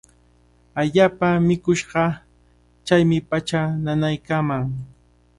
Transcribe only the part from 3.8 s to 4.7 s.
nanaykaaman.